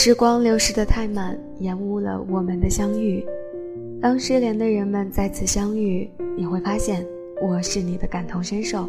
[0.00, 3.26] 时光流逝的太慢，延误了我们的相遇。
[4.00, 7.04] 当失联的人们再次相遇，你会发现
[7.42, 8.88] 我是你的感同身受。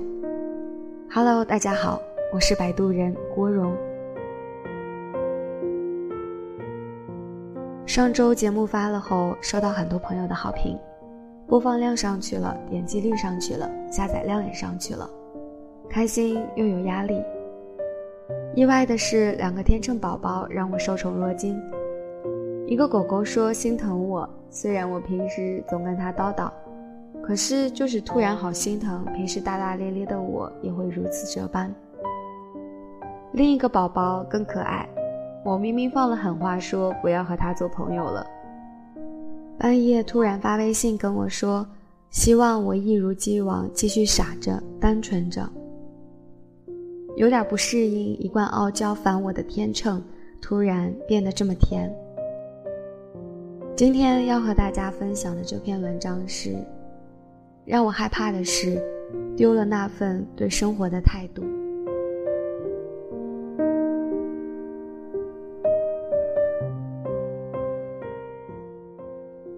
[1.11, 2.00] Hello，大家好，
[2.32, 3.75] 我是摆渡人郭荣。
[7.88, 10.78] 上周节目发了后，收到很多朋友的好评，
[11.47, 15.10] 播放量上去了，点击率上去了，下载量也上去了，
[15.89, 17.19] 开心又有压力。
[18.59, 21.57] 意外的是，两个天秤宝宝让我受宠若惊。
[22.68, 26.51] 一个狗狗说心疼我，虽然我平时总跟它叨叨，
[27.23, 31.73] 可是就是突然好心疼，平时大大咧咧的我也会如此这般。
[33.31, 34.85] 另一个宝宝更可爱，
[35.45, 38.27] 我明明放了狠话说不要和它做朋友了，
[39.57, 41.66] 半夜突然发微信跟我说，
[42.09, 45.49] 希望我一如既往继续傻着、单纯着。
[47.20, 50.02] 有点不适应，一贯傲娇烦我的天秤，
[50.42, 51.94] 突然变得这么甜。
[53.75, 56.56] 今天要和大家分享的这篇文章是，
[57.66, 58.81] 让我害怕的是，
[59.36, 61.44] 丢了那份对生活的态度。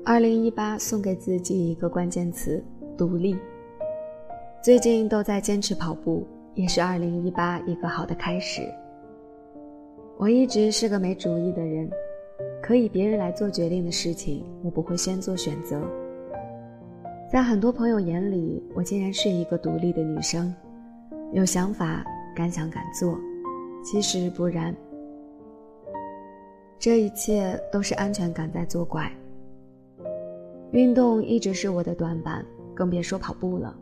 [0.04, 2.64] 二零一八送给自己一个关键词：
[2.98, 3.38] 独立。
[4.64, 6.26] 最近都在坚持跑步。
[6.54, 8.62] 也是二零一八一个好的开始。
[10.18, 11.90] 我一直是个没主意的人，
[12.62, 15.82] 可以别人来做决定的事情，我不会先做选择。
[17.32, 20.54] 在很多朋友眼里，我竟然是一个独立的女生，
[21.32, 22.04] 有想法，
[22.36, 23.18] 敢想敢做。
[23.84, 24.76] 其实不然，
[26.78, 29.12] 这一切都是安全感在作怪。
[30.72, 32.46] 运动一直是我的短板，
[32.76, 33.76] 更别说跑步了。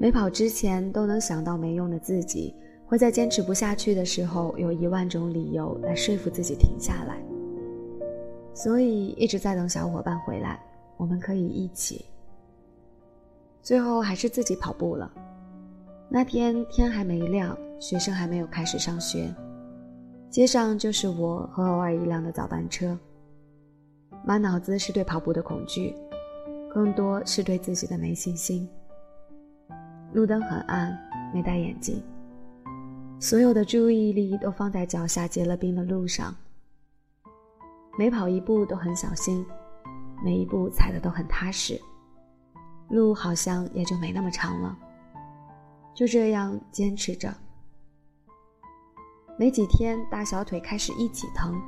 [0.00, 2.54] 没跑之前都能想到没用的自己，
[2.86, 7.22] 会在坚持不下去的时候有一万种理由来说服自己停下来。
[8.54, 10.58] 所以一直在等小伙伴回来，
[10.96, 12.02] 我们可以一起。
[13.60, 15.12] 最后还是自己跑步了。
[16.08, 19.30] 那天天还没亮，学生还没有开始上学，
[20.30, 22.98] 街上就是我和偶尔一辆的早班车。
[24.24, 25.94] 满脑子是对跑步的恐惧，
[26.72, 28.66] 更多是对自己的没信心。
[30.12, 30.98] 路灯很暗，
[31.32, 32.02] 没戴眼镜，
[33.20, 36.34] 所有的注意力都放在脚下结了冰的路上。
[37.96, 39.46] 每跑一步都很小心，
[40.24, 41.80] 每一步踩的都很踏实，
[42.88, 44.76] 路好像也就没那么长了。
[45.94, 47.32] 就这样坚持着，
[49.38, 51.60] 没几天，大小腿开始一起疼，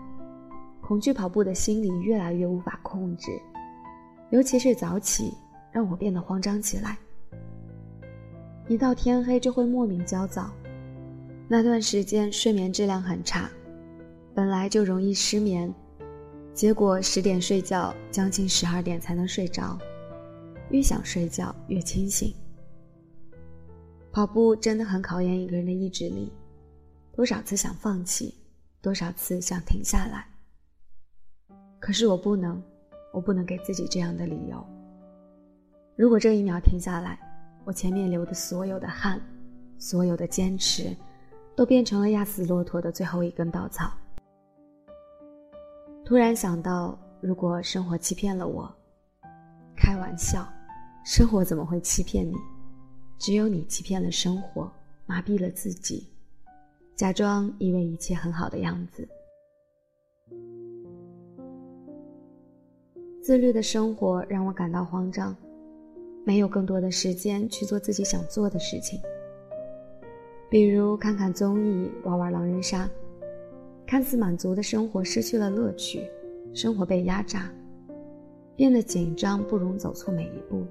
[0.81, 3.31] 恐惧跑步的心理越来越无法控制，
[4.31, 5.33] 尤其是早起，
[5.71, 6.97] 让我变得慌张起来。
[8.72, 10.50] 一到天黑就会莫名焦躁，
[11.47, 13.50] 那段时间睡眠质量很差，
[14.34, 15.71] 本来就容易失眠，
[16.55, 19.78] 结果十点睡觉，将近十二点才能睡着，
[20.71, 22.34] 越想睡觉越清醒。
[24.11, 26.32] 跑步真的很考验一个人的意志力，
[27.15, 28.34] 多少次想放弃，
[28.81, 30.27] 多少次想停下来，
[31.78, 32.62] 可是我不能，
[33.12, 34.66] 我不能给自己这样的理由。
[35.94, 37.19] 如果这一秒停下来。
[37.65, 39.21] 我前面流的所有的汗，
[39.78, 40.97] 所有的坚持，
[41.55, 43.93] 都变成了压死骆驼的最后一根稻草。
[46.05, 48.69] 突然想到，如果生活欺骗了我，
[49.77, 50.47] 开玩笑，
[51.05, 52.34] 生活怎么会欺骗你？
[53.19, 54.71] 只有你欺骗了生活，
[55.06, 56.09] 麻痹了自己，
[56.97, 59.09] 假装以为一切很好的样子。
[63.23, 65.37] 自律的生活让我感到慌张。
[66.25, 69.00] 没有更多的时间去做自己想做的事情，
[70.49, 72.88] 比如看看综艺、玩玩狼人杀，
[73.87, 76.08] 看似满足的生活失去了乐趣，
[76.55, 77.52] 生活被压榨，
[78.55, 80.64] 变得紧张，不容走错每一步。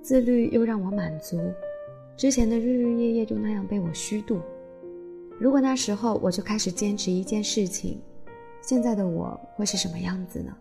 [0.00, 1.38] 自律又让我满足，
[2.16, 4.40] 之前的日日夜夜就那样被我虚度。
[5.38, 8.00] 如果那时候我就开始坚持一件事情，
[8.62, 10.56] 现在的我会是什么样子呢？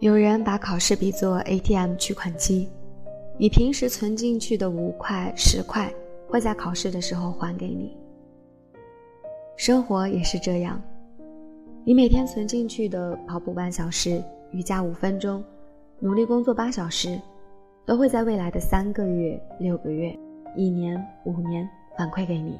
[0.00, 2.68] 有人把考试比作 ATM 取款机，
[3.36, 5.92] 你平时存进去的五块、十块，
[6.28, 7.96] 会在考试的时候还给你。
[9.56, 10.80] 生活也是这样，
[11.84, 14.22] 你每天存进去的跑步半小时、
[14.52, 15.42] 瑜伽五分钟、
[15.98, 17.20] 努力工作八小时，
[17.84, 20.16] 都会在未来的三个月、六个月、
[20.56, 21.68] 一年、五年
[21.98, 22.56] 反馈给你。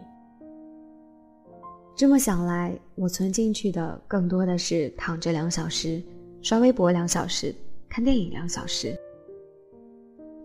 [1.94, 6.02] 这么想来，我存进去的更多的是躺着两小时。
[6.40, 7.54] 刷微博两小时，
[7.88, 8.96] 看电影两小时，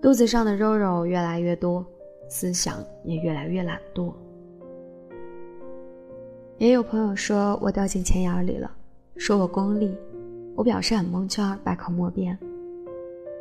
[0.01, 1.85] 肚子上的肉肉越来越多，
[2.27, 4.13] 思想也越来越懒惰。
[6.57, 8.71] 也有朋友说我掉进钱眼里了，
[9.17, 9.95] 说我功利，
[10.55, 12.37] 我表示很蒙圈，百口莫辩。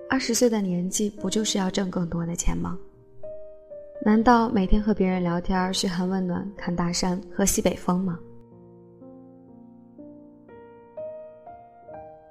[0.08, 2.78] 二十岁的年纪，不就是要挣更多的钱吗？
[4.04, 8.18] 难道每天和别人聊天、嘘寒问暖、看大山、喝西北风吗？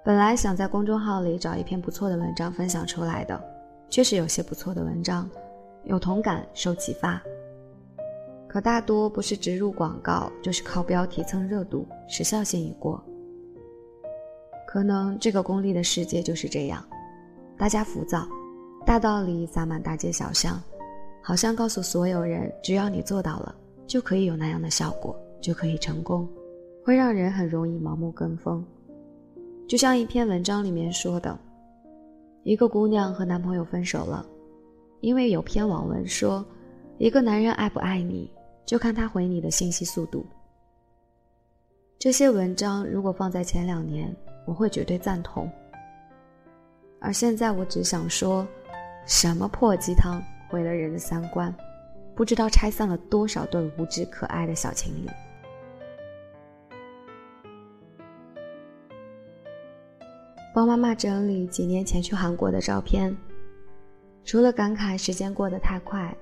[0.03, 3.39] 本来想在公众号里找一篇不错的文章分享出来的，
[3.87, 5.29] 确实有些不错的文章，
[5.83, 7.21] 有同感，受启发。
[8.47, 12.99] 可大多不是植入广告，就是靠标题蹭热度，时效性已过。
[14.67, 16.83] 可能这个功利的世界就是这样。
[17.55, 18.27] 大家浮躁，
[18.83, 20.59] 大道理洒满大街小巷，
[21.21, 23.53] 好像告诉所有人，只要你做到了，
[23.85, 26.27] 就可以有那样的效果，就可以成功，
[26.83, 28.65] 会让人很容易盲目跟风。
[29.71, 31.39] 就像一篇文章里面说的，
[32.43, 34.25] 一个姑娘和男朋友分手了，
[34.99, 36.45] 因为有篇网文说，
[36.97, 38.29] 一个男人爱不爱你，
[38.65, 40.25] 就看他回你的信息速度。
[41.97, 44.13] 这些文章如果放在前两年，
[44.45, 45.49] 我会绝对赞同。
[46.99, 48.45] 而现在，我只想说，
[49.05, 51.55] 什么破鸡汤毁了人的三观，
[52.13, 55.07] 不知道拆散了多少对无知可爱的小情侣。
[60.53, 63.15] 帮妈妈整理几年前去韩国的照片，
[64.25, 66.13] 除了感慨时间过得太快，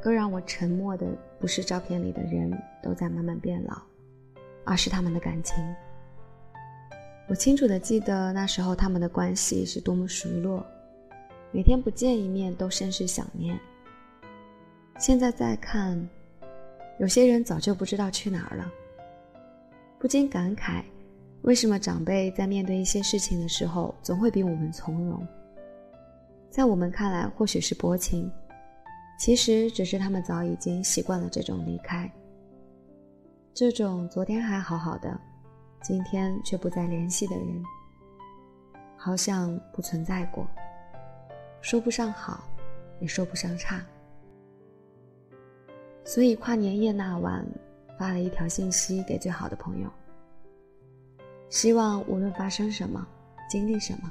[0.00, 1.06] 更让我沉默的
[1.40, 2.52] 不是照片里的人
[2.82, 3.80] 都在慢慢变老，
[4.64, 5.56] 而是他们的感情。
[7.28, 10.64] 我清楚的记得那时候他们的关系是多么熟络，
[11.50, 13.58] 每天不见一面都甚是想念。
[14.98, 16.08] 现在再看，
[16.98, 18.70] 有些人早就不知道去哪儿了，
[19.98, 20.82] 不禁感慨，
[21.42, 25.26] 为什么长辈在面对一些事情的时候总会比我们从容？
[26.50, 28.30] 在我们看来或许是薄情，
[29.18, 32.10] 其实只是他们早已经习惯了这种离开，
[33.54, 35.18] 这种昨天还好好的。
[35.80, 37.62] 今天却不再联系的人，
[38.96, 40.44] 好像不存在过。
[41.60, 42.42] 说不上好，
[42.98, 43.80] 也说不上差。
[46.04, 47.46] 所以跨年夜那晚，
[47.96, 49.88] 发了一条信息给最好的朋友，
[51.50, 53.06] 希望无论发生什么，
[53.48, 54.10] 经历什么，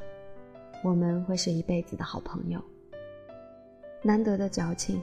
[0.83, 2.59] 我们会是一辈子的好朋友。
[4.01, 5.01] 难得的矫情，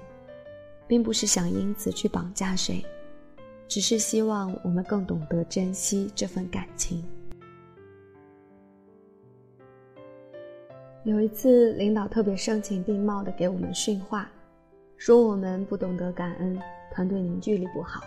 [0.88, 2.84] 并不是想因此去绑架谁。
[3.66, 7.04] 只是希望我们更懂得珍惜这份感情。
[11.04, 14.30] 有一次，领导特别声情并茂的给我们训话，
[14.96, 16.58] 说我们不懂得感恩，
[16.92, 18.02] 团队凝聚力不好。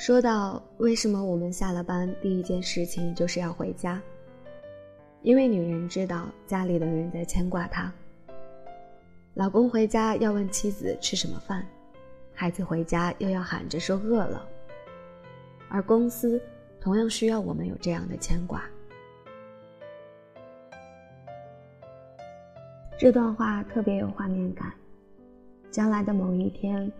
[0.00, 4.00] 说到为什么我们下了班第一件事情就是要回家，
[5.20, 7.92] 因为女人知道家里的人在牵挂她。
[9.34, 11.66] 老公回家要问妻子吃什么饭。
[12.32, 14.48] 孩子回家又要喊着说饿了，
[15.68, 16.40] 而公司
[16.80, 18.64] 同样需要我们有这样的牵挂。
[22.98, 24.72] 这段话特别有画面感。
[25.70, 26.90] 将来的某一天，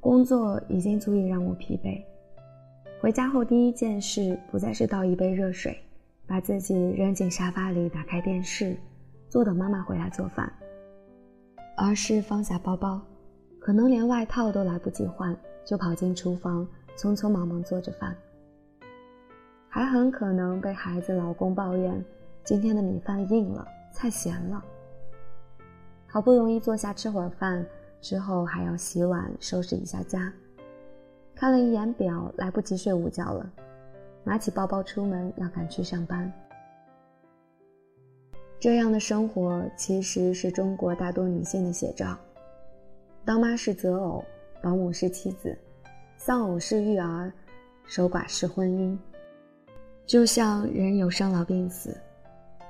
[0.00, 2.02] 工作已经足以让我疲惫，
[2.98, 5.78] 回家后第一件事不再是倒一杯热水，
[6.26, 8.76] 把自己扔进沙发里，打开电视，
[9.28, 10.50] 坐等妈妈回来做饭，
[11.76, 13.00] 而是放下包包。
[13.60, 18.16] 可能连外套都来不及换，就跑进厨房，匆匆忙忙做着饭。
[19.68, 22.02] 还很可能被孩子、老公抱怨
[22.44, 24.64] 今天的米饭硬了，菜咸了。
[26.06, 27.64] 好不容易坐下吃会儿饭
[28.00, 30.32] 之后，还要洗碗、收拾一下家。
[31.36, 33.52] 看了一眼表，来不及睡午觉了，
[34.24, 36.32] 拿起包包出门要赶去上班。
[38.58, 42.16] 这样的生活其实是中国大多女性的写照。
[43.22, 44.24] 当妈是择偶，
[44.62, 45.54] 保姆是妻子，
[46.16, 47.30] 丧偶是育儿，
[47.84, 48.96] 守寡是婚姻。
[50.06, 51.94] 就像人有生老病死，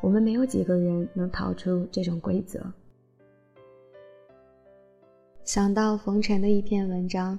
[0.01, 2.61] 我们没有几个人能逃出这种规则。
[5.45, 7.39] 想到冯晨的一篇文章，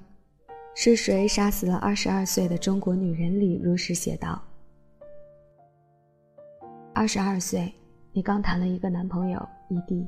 [0.80, 4.40] 是谁杀死了二十二岁的中国女人》里如实写道
[6.94, 7.74] ：“二十二岁，
[8.12, 10.06] 你刚谈了一个男朋友，异地。”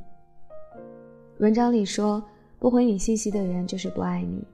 [1.41, 2.23] 文章里说。
[2.61, 4.45] 不回你信息的人就是不爱你。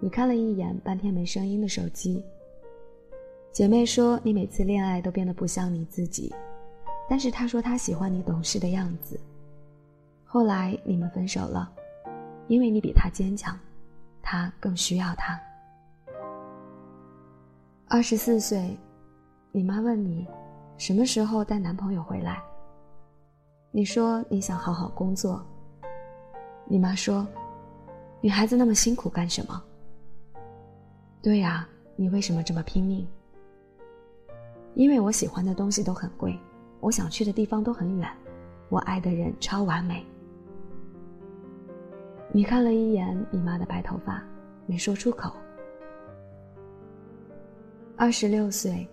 [0.00, 2.22] 你看了一眼半天没声音的手机。
[3.52, 6.34] 姐妹说你每次恋爱都变得不像你自己，
[7.08, 9.18] 但是她说她喜欢你懂事的样子。
[10.24, 11.72] 后来你们分手了，
[12.48, 13.58] 因为你比她坚强，
[14.22, 15.38] 他更需要他。
[17.88, 18.78] 二十四岁，
[19.50, 20.26] 你妈问你
[20.78, 22.42] 什么时候带男朋友回来，
[23.70, 25.44] 你说你想好好工作。
[26.64, 27.26] 你妈说
[28.22, 29.62] ：“女孩子那么辛苦干什么？
[31.20, 33.06] 对呀，你为什么这么拼命？
[34.74, 36.38] 因为我喜欢的东西都很贵，
[36.80, 38.08] 我想去的地方都很远，
[38.70, 40.06] 我爱的人超完美。
[42.34, 44.24] 你看了一眼你妈的白头发，
[44.64, 45.34] 没说出口。
[47.94, 48.88] 二十六岁，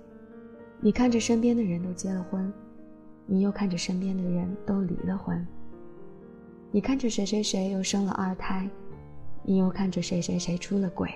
[0.81, 2.51] 你看着身边的人都结了婚，
[3.25, 5.47] 你又看着身边的人都离了婚。
[6.69, 8.69] 你看着谁谁谁又生了二胎，
[9.41, 11.09] 你又看着谁谁谁出了轨。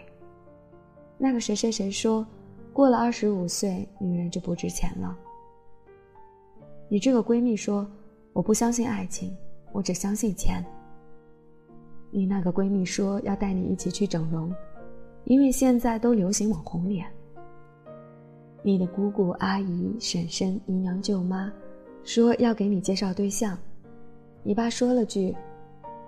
[1.17, 2.25] 那个谁谁谁说，
[2.71, 5.13] 过了二十五岁，女人就不值钱了。
[6.87, 7.85] 你这个闺蜜说，
[8.31, 9.35] 我不相信爱情，
[9.73, 10.63] 我只相信钱。
[12.15, 14.53] 你那个闺蜜说要带你一起去整容，
[15.23, 17.07] 因为现在都流行网红脸。
[18.61, 21.51] 你的姑姑、阿姨、婶婶、姨娘、舅妈，
[22.03, 23.57] 说要给你介绍对象。
[24.43, 25.35] 你爸说了句：“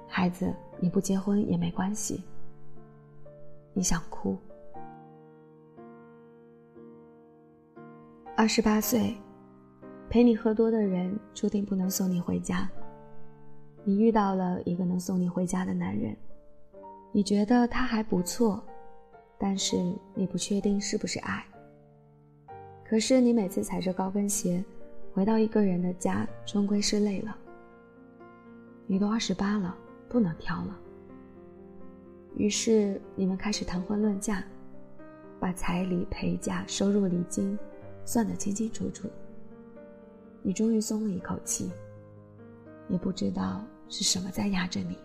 [0.08, 2.24] 孩子，你不结婚也没关系。”
[3.74, 4.38] 你想哭。
[8.38, 9.12] 二十八岁，
[10.08, 12.70] 陪你喝多的人注定不能送你回家。
[13.88, 16.18] 你遇到了一个能送你回家的男人，
[17.12, 18.62] 你觉得他还不错，
[19.38, 19.78] 但是
[20.16, 21.46] 你不确定是不是爱。
[22.84, 24.66] 可是你每次踩着高跟鞋
[25.14, 27.38] 回到一个人的家，终归是累了。
[28.88, 29.78] 你都二十八了，
[30.10, 30.80] 不能挑了。
[32.36, 34.44] 于是你们开始谈婚论嫁，
[35.40, 37.56] 把彩礼、陪嫁、收入、礼金
[38.04, 39.08] 算得清清楚楚。
[40.42, 41.72] 你终于松了一口气，
[42.90, 44.98] 也不知道是什么在压着你。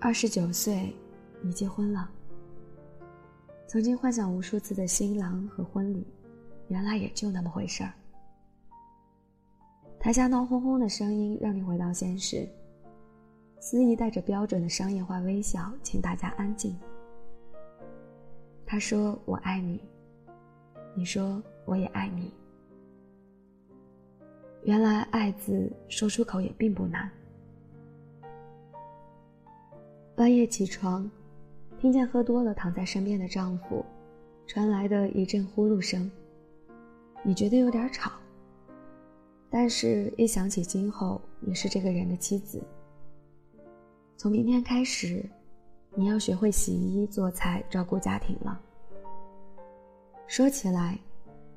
[0.00, 0.94] 二十九岁，
[1.42, 2.10] 你结婚了。
[3.66, 6.06] 曾经幻想无数次的新郎和婚礼，
[6.68, 7.92] 原来也就那么回事儿。
[10.00, 12.48] 台下闹哄哄的声音让你回到现实。
[13.60, 16.78] 司仪带着标准的商业化微笑，请大家安静。
[18.64, 19.82] 他说：“我爱你。”
[20.94, 22.32] 你说：“我也爱你。”
[24.64, 27.10] 原来“爱”字说出口也并不难。
[30.14, 31.10] 半夜起床。
[31.80, 33.86] 听见喝多了躺在身边的丈夫
[34.48, 36.10] 传来的一阵呼噜声，
[37.22, 38.10] 你觉得有点吵。
[39.48, 42.60] 但是，一想起今后你是这个人的妻子，
[44.16, 45.24] 从明天开始，
[45.94, 48.60] 你要学会洗衣、做菜、照顾家庭了。
[50.26, 50.98] 说起来，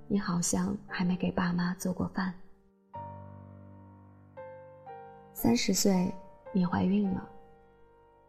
[0.07, 2.31] 你好像还没给爸妈做过饭。
[5.41, 6.13] 三十岁，
[6.53, 7.27] 你怀孕了。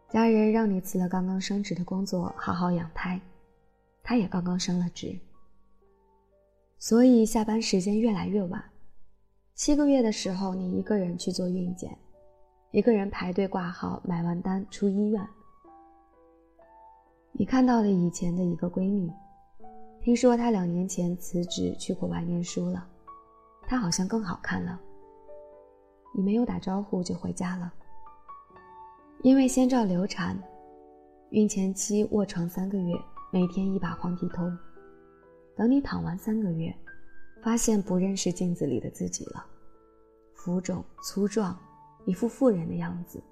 [0.09, 3.21] 家人让你辞了刚刚升职的工作，好好养胎。
[4.01, 5.15] 他也刚刚升了职，
[6.79, 8.63] 所以下班时间越来越晚。
[9.53, 11.95] 七个月的时候，你一个人去做孕检，
[12.71, 15.23] 一个人排队挂号，买完单出医院。
[17.31, 19.07] 你看到了以前的一个闺蜜，
[20.01, 22.83] 听说她两年前辞职去国外念书了，
[23.67, 24.79] 她好像更好看了。
[26.13, 27.73] 你没有打招呼就回家了。
[29.21, 30.37] 因为先兆流产，
[31.31, 32.93] 孕前期卧床三个月，
[33.31, 34.57] 每天一把黄体酮。
[35.55, 36.75] 等你躺完三个月，
[37.41, 39.45] 发现不认识镜子里的自己了，
[40.33, 41.57] 浮肿粗壮，
[42.05, 43.23] 一副妇人的样子。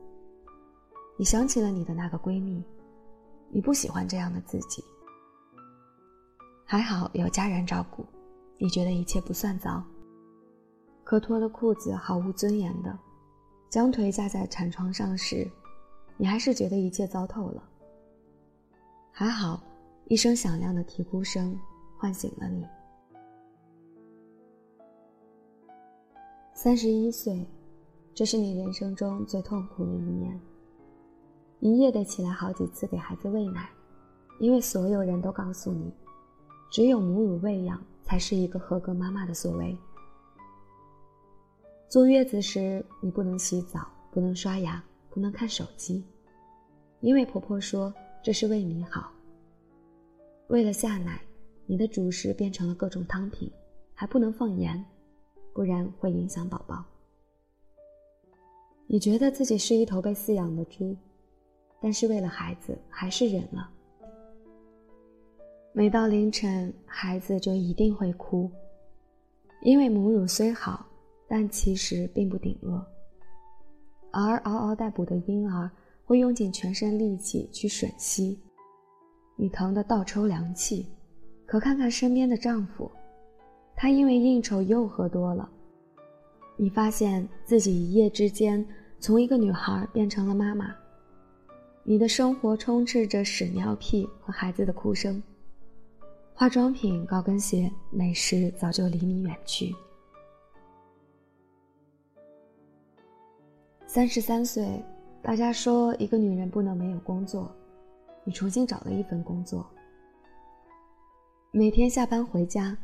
[1.18, 2.64] 你想起了你的那个闺蜜，
[3.50, 4.84] 你不喜欢这样的自己。
[6.64, 8.06] 还好有家人照顾，
[8.58, 9.84] 你觉得一切不算糟。
[11.12, 12.98] 可脱了裤子毫无尊严的，
[13.70, 15.46] 将腿架在产床上时。
[16.16, 17.62] 你还是觉得一切糟透了。
[19.12, 19.62] 还好，
[20.06, 21.54] 一声响亮的啼哭声
[21.98, 22.66] 唤醒了你。
[26.54, 27.46] 三十一岁，
[28.14, 30.40] 这是你人生中最痛苦的一年。
[31.60, 33.70] 一夜得起来好几次给孩子喂奶，
[34.40, 35.92] 因为所有人都告诉你，
[36.72, 39.78] 只有母乳喂养才是一个合格妈妈的所为。
[41.92, 44.82] 坐月子时，你不能洗澡，不能刷牙。
[45.10, 46.02] 不能看手机，
[47.02, 47.94] 因为婆婆说
[48.24, 49.12] 这是为你好。
[50.48, 51.22] 为了下奶，
[51.66, 53.52] 你的主食变成了各种汤品，
[53.94, 54.82] 还不能放盐，
[55.52, 56.82] 不然会影响宝宝。
[58.88, 60.96] 你觉得自己是一头被饲养的猪，
[61.82, 63.70] 但是为了孩子还是忍了。
[65.74, 68.50] 每到凌晨，孩子就一定会哭，
[69.62, 70.86] 因为母乳虽好，
[71.32, 72.86] 但其实并不顶饿。
[74.12, 75.72] 而嗷嗷待哺的婴儿
[76.04, 78.38] 会用尽全身力气去吮吸，
[79.38, 80.86] 你疼得倒抽凉气。
[81.46, 82.92] 可看看身边的丈夫，
[83.78, 85.50] 他因为应酬又喝多了。
[86.58, 88.66] 你发现自己一夜之间
[89.00, 90.76] 从一个女孩变成了妈妈，
[91.86, 95.24] 你的生活充斥着屎尿屁和孩子的哭声。
[96.34, 99.74] 化妆品、高跟鞋、美食早就离你远去。
[103.94, 104.82] 三十三岁，
[105.22, 107.54] 大家说一个女人不能没有工作，
[108.24, 109.70] 你重新找了一份工作。
[111.52, 112.78] 每天下班回家，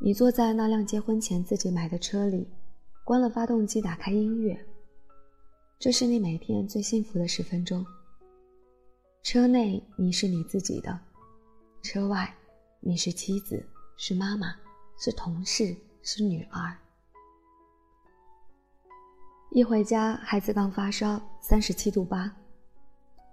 [0.00, 2.48] 你坐在那辆结婚前自己买的车里，
[3.04, 4.58] 关了发动机，打开音乐。
[5.78, 7.84] 这是你每天最幸福的十分钟。
[9.22, 10.98] 车内你是你自己的，
[11.82, 12.34] 车外。
[12.80, 13.62] 你是妻子，
[13.98, 14.56] 是妈妈，
[14.98, 16.74] 是同事，是女儿。
[19.50, 22.30] 一回家，孩子刚发烧，三十七度八，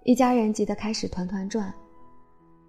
[0.02, 1.72] 一家人急得开始团团转。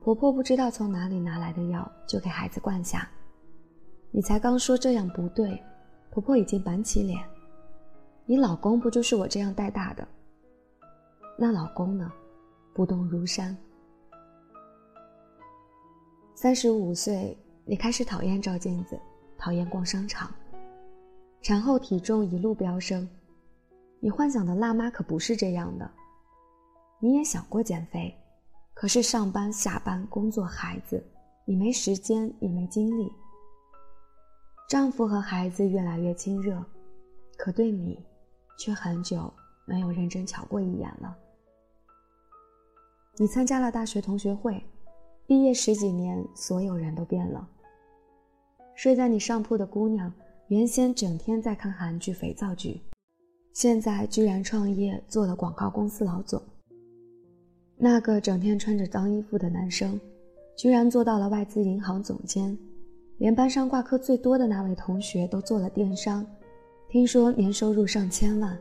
[0.01, 3.09] 婆婆不知道从哪里拿来的药，就给孩子灌下。
[4.11, 5.63] 你才刚说这样不对，
[6.11, 7.17] 婆婆已经板起脸。
[8.25, 10.05] 你老公不就是我这样带大的？
[11.39, 12.11] 那老公呢？
[12.73, 13.55] 不动如山。
[16.35, 18.99] 三十五岁，你开始讨厌照镜子，
[19.37, 20.29] 讨厌逛商场。
[21.41, 23.07] 产后体重一路飙升，
[23.99, 25.89] 你幻想的辣妈可不是这样的。
[26.99, 28.15] 你也想过减肥，
[28.73, 31.03] 可是上班、下班、工作、孩子，
[31.45, 33.11] 你没时间也没精力。
[34.67, 36.63] 丈夫和孩子越来越亲热，
[37.37, 37.97] 可对你，
[38.57, 39.31] 却很久
[39.65, 41.15] 没有认真瞧过一眼了。
[43.17, 44.63] 你参加了大学同学会。
[45.25, 47.45] 毕业十几年，所有人都变了。
[48.75, 50.09] 睡在你上铺的姑娘，
[50.47, 52.81] 原先整天在看韩剧、肥皂剧，
[53.57, 56.39] 现在居然创业做了广告公司老总。
[57.75, 59.99] 那个整天穿着脏衣服的男生，
[60.55, 62.55] 居然做到了外资银行总监。
[63.17, 66.23] 连班上挂科最多的那位同学都做了电商，
[66.87, 68.55] 听说年收入上千万。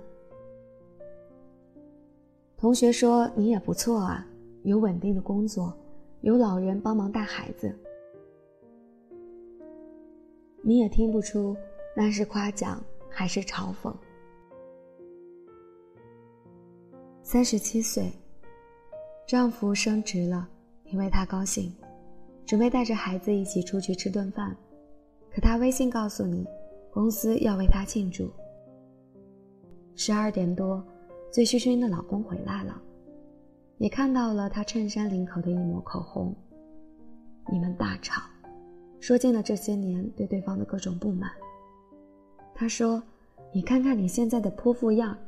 [2.56, 4.26] 同学说你也不错啊，
[4.62, 5.76] 有稳定的工作。
[6.22, 7.70] 有老人帮忙带孩子，
[10.62, 11.54] 你也听不出
[11.94, 13.92] 那是夸奖还是嘲讽。
[17.28, 18.12] 三十七岁，
[19.26, 20.48] 丈夫升职了，
[20.84, 21.74] 你为他高兴，
[22.46, 24.56] 准备带着孩子一起出去吃顿饭，
[25.34, 26.46] 可他微信告诉你，
[26.88, 28.30] 公司要为他庆祝。
[29.96, 30.80] 十二点多，
[31.32, 32.80] 醉醺醺的老公回来了。
[33.78, 36.32] 也看到了他衬衫领口的一抹口红。
[37.50, 38.22] 你们大吵，
[39.00, 41.28] 说尽了这些年对对方的各种不满。
[42.54, 43.02] 他说
[43.52, 45.18] ：“你看看你现在的泼妇样。”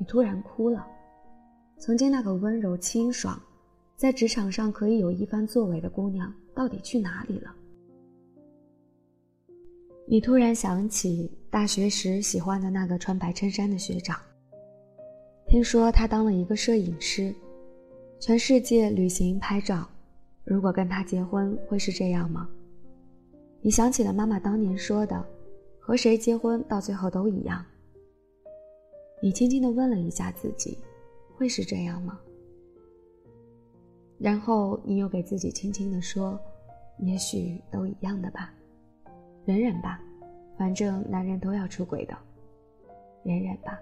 [0.00, 0.86] 你突然哭了。
[1.76, 3.38] 曾经那个温柔清爽，
[3.96, 7.54] 在职场上可以有一番作为的姑娘，到底去哪里了？
[10.06, 14.18] 你突然想起大学时喜欢的那个穿白衬衫的学长。
[15.46, 17.34] 听说他当了一个摄影师，
[18.18, 19.86] 全世界旅行拍照。
[20.44, 22.48] 如果跟他结婚，会是这样吗？
[23.60, 25.22] 你想起了妈妈当年说的
[25.78, 27.62] ：“和谁结婚到最后都一样。”
[29.22, 30.78] 你轻轻地问了一下自己
[31.36, 32.18] ：“会是这样吗？”
[34.18, 36.38] 然后你又给自己轻轻地说
[37.00, 38.52] ：“也许都一样的吧，
[39.44, 40.00] 忍忍吧，
[40.58, 42.16] 反正男人都要出轨的，
[43.24, 43.78] 忍忍吧。”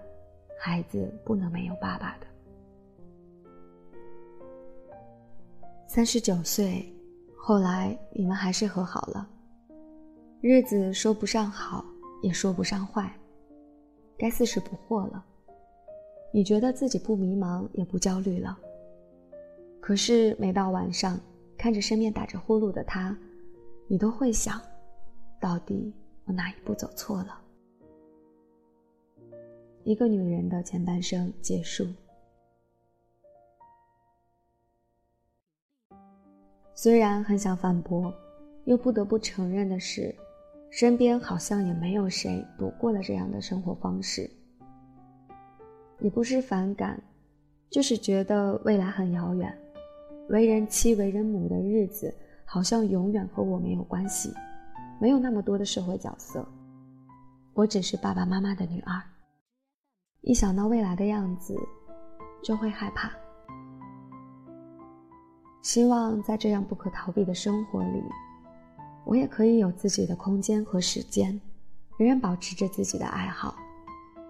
[0.61, 2.27] 孩子不能没有爸爸的。
[5.87, 6.93] 三十九岁，
[7.37, 9.25] 后来你们还是和好了，
[10.41, 11.85] 日子说不上好，
[12.21, 13.09] 也说不上坏，
[14.19, 15.25] 该四十不惑了。
[16.31, 18.59] 你觉得自己不迷茫，也不焦虑了。
[19.79, 21.17] 可是每到晚上，
[21.57, 23.17] 看着身边打着呼噜的他，
[23.87, 24.61] 你都会想，
[25.39, 25.91] 到底
[26.25, 27.41] 我哪一步走错了？
[29.85, 31.87] 一个女人的前半生结束。
[36.75, 38.13] 虽然很想反驳，
[38.65, 40.15] 又不得不承认的是，
[40.71, 44.29] 身边好像也没有谁躲过了这样的生活方式。
[45.99, 47.01] 也不是反感，
[47.69, 49.53] 就是觉得未来很遥远，
[50.29, 52.13] 为人妻、为人母的日子
[52.45, 54.33] 好像永远和我没有关系，
[55.01, 56.47] 没有那么多的社会角色，
[57.53, 59.01] 我只是爸爸妈妈的女儿。
[60.21, 61.55] 一想到未来的样子，
[62.43, 63.11] 就会害怕。
[65.61, 68.01] 希望在这样不可逃避的生活里，
[69.09, 71.41] 我也可以有自己的空间和时间，
[71.97, 73.55] 仍然保持着自己的爱好，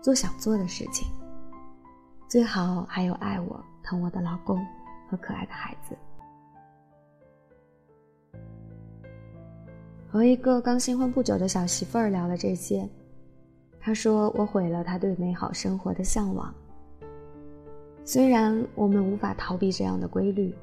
[0.02, 1.06] 做想做的事情。
[2.30, 4.66] 最好还有爱我、疼我的老公
[5.10, 5.98] 和可爱的孩子。
[10.08, 12.88] 和一个刚新婚不久的小媳妇儿聊了这些。
[13.82, 16.56] 她说：“我毁了她对美好生活的向往。”
[18.06, 20.56] 虽然我们无法逃避这样的规律，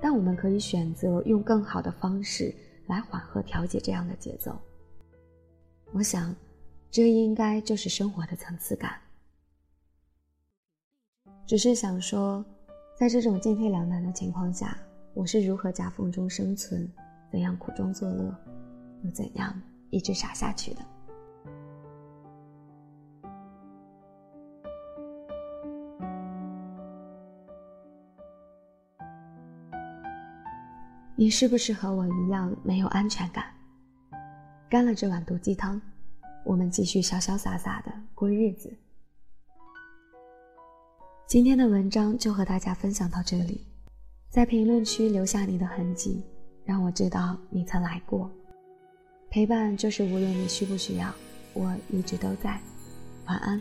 [0.00, 2.52] 但我们可以选择用更好的方式
[2.86, 4.56] 来缓和调节这样的节奏。
[5.92, 6.34] 我想，
[6.90, 9.00] 这应该就是生活的层次感。
[11.46, 12.44] 只是想说，
[12.96, 14.78] 在这种进退两难的情况下，
[15.12, 16.90] 我是如何夹缝中生存，
[17.30, 18.34] 怎样苦中作乐，
[19.02, 19.54] 又怎样
[19.90, 20.80] 一直傻下去的。
[31.24, 33.46] 你是不是和我一样没有安全感？
[34.68, 35.80] 干了这碗毒鸡汤，
[36.44, 38.70] 我们继续潇潇洒洒的过日子。
[41.26, 43.66] 今天的文章就和大家分享到这里，
[44.28, 46.22] 在评论区留下你的痕迹，
[46.62, 48.30] 让我知道你曾来过。
[49.30, 51.10] 陪伴就是无论你需不需要，
[51.54, 52.60] 我一直都在。
[53.24, 53.58] 晚安。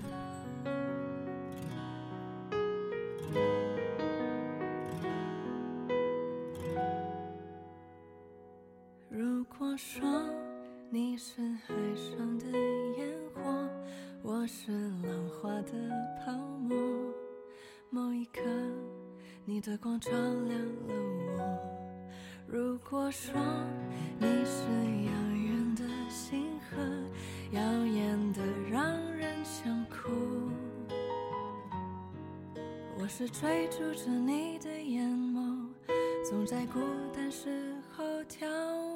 [36.34, 36.80] 总在孤
[37.16, 38.48] 单时候眺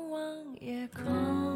[0.10, 0.20] 望。
[0.60, 1.47] 夜空，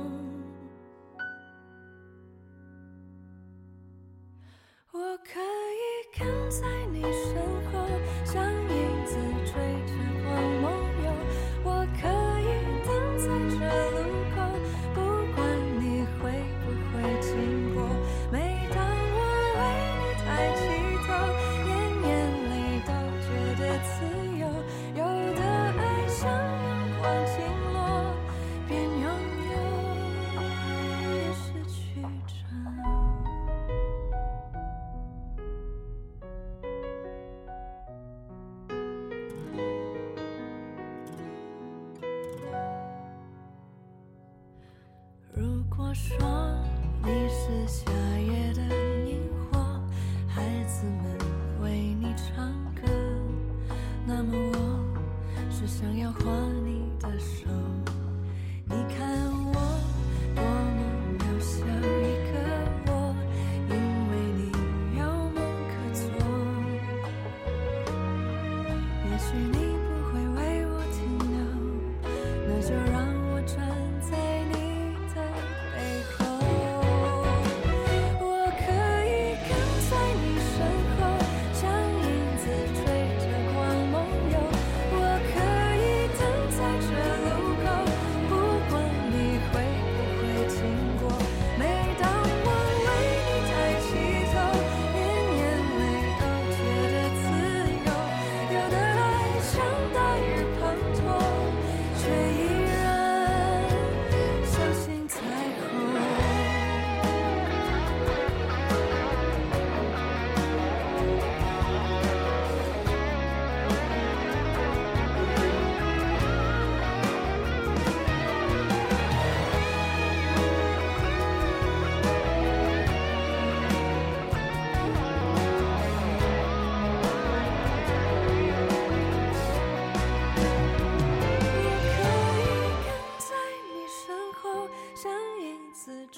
[45.76, 46.18] 果说
[47.02, 48.41] 你是夏夜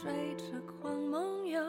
[0.03, 0.43] 追着
[0.81, 1.61] 光梦游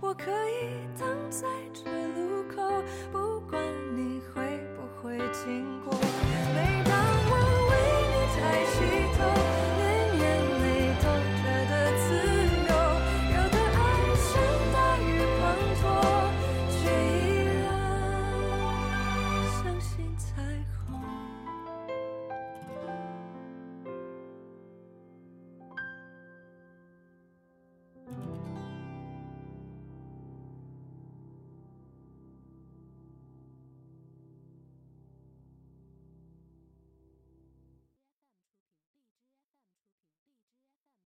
[0.00, 3.62] 我可以等在这路口不管
[3.94, 5.99] 你会不会经过。